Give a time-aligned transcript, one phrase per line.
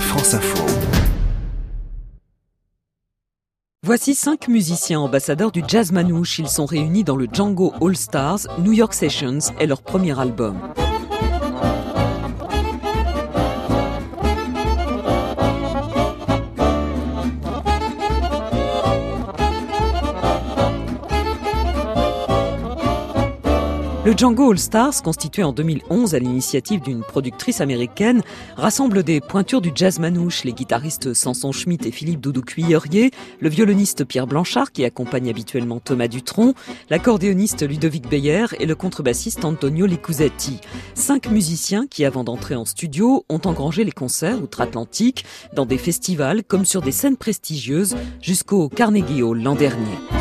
[0.00, 0.64] France Info.
[3.84, 6.38] Voici cinq musiciens ambassadeurs du jazz manouche.
[6.38, 10.58] Ils sont réunis dans le Django All Stars, New York Sessions et leur premier album.
[24.06, 28.22] Le Django All Stars, constitué en 2011 à l'initiative d'une productrice américaine,
[28.56, 33.48] rassemble des pointures du jazz manouche, les guitaristes Samson Schmidt et Philippe Doudou Cuillerier, le
[33.48, 36.54] violoniste Pierre Blanchard qui accompagne habituellement Thomas Dutronc,
[36.88, 40.60] l'accordéoniste Ludovic Beyer et le contrebassiste Antonio Licusetti.
[40.94, 46.44] Cinq musiciens qui, avant d'entrer en studio, ont engrangé les concerts outre-Atlantique dans des festivals
[46.44, 50.15] comme sur des scènes prestigieuses jusqu'au Carnegie Hall l'an dernier.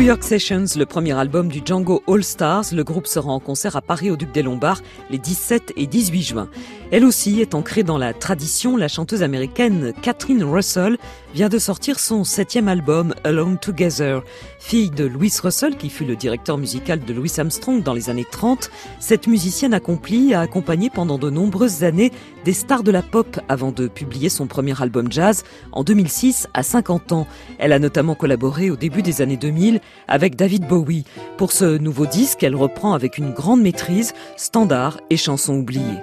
[0.00, 3.76] New York Sessions, le premier album du Django All Stars, le groupe sera en concert
[3.76, 6.48] à Paris au Duc des Lombards les 17 et 18 juin.
[6.90, 10.96] Elle aussi est ancrée dans la tradition, la chanteuse américaine Catherine Russell
[11.34, 14.22] vient de sortir son septième album Alone Together.
[14.58, 18.26] Fille de Louis Russell, qui fut le directeur musical de Louis Armstrong dans les années
[18.28, 22.10] 30, cette musicienne accomplie a accompagné pendant de nombreuses années
[22.44, 26.62] des stars de la pop avant de publier son premier album jazz en 2006 à
[26.62, 27.26] 50 ans.
[27.58, 31.04] Elle a notamment collaboré au début des années 2000 avec David Bowie.
[31.36, 35.98] Pour ce nouveau disque, elle reprend avec une grande maîtrise standards et chansons oubliées.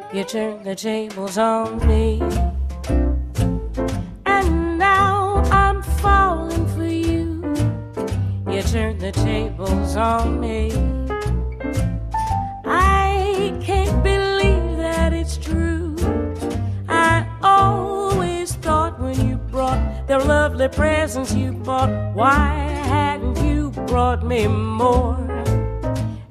[20.58, 22.50] Lovely presents you bought, why
[22.88, 25.16] hadn't you brought me more?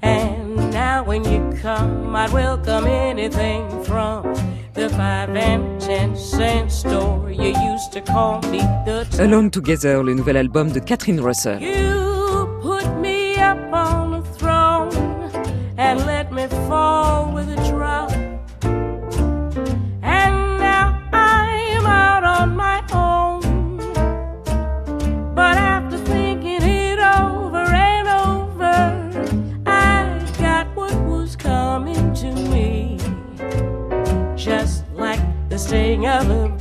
[0.03, 4.35] And now when you come, I'd welcome anything from
[4.75, 10.15] the five and ten cent store you used to call me the Alone Together, le
[10.15, 11.61] nouvel album de Catherine Russell.
[11.61, 11.86] You
[35.67, 36.56] like the sting of a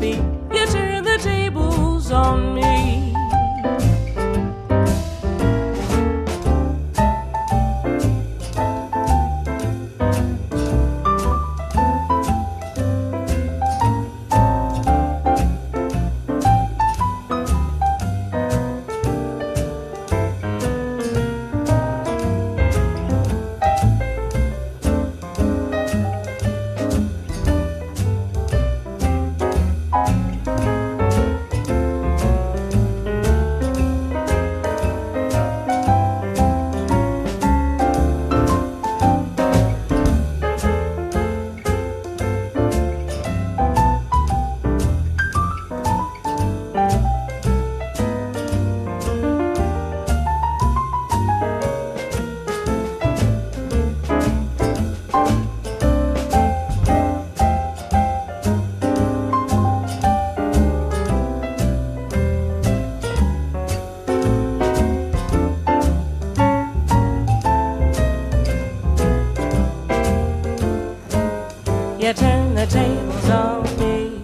[72.67, 74.21] tables on me.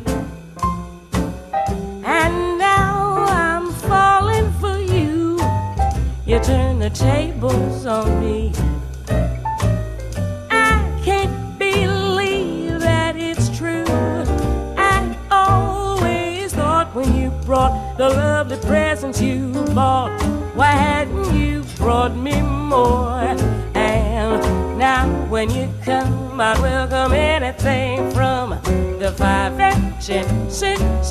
[2.03, 5.40] And now I'm falling for you.
[6.26, 8.52] You turn the tables on me.
[10.49, 13.85] I can't believe that it's true.
[14.78, 20.20] I always thought when you brought the lovely presents you bought,
[20.55, 23.51] why hadn't you brought me more?
[25.32, 28.50] When you come, I'd welcome anything from
[29.00, 31.06] the five and ten cent